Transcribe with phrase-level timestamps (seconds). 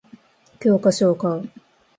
[0.59, 1.47] 教科書を買う